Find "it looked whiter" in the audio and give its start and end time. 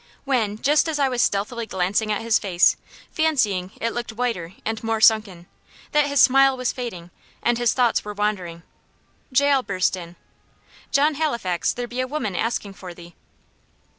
3.79-4.55